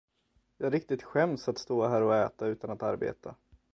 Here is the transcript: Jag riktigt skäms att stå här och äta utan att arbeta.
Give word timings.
Jag 0.57 0.73
riktigt 0.73 1.03
skäms 1.03 1.49
att 1.49 1.57
stå 1.57 1.87
här 1.87 2.01
och 2.03 2.15
äta 2.15 2.47
utan 2.47 2.69
att 2.69 2.83
arbeta. 2.83 3.35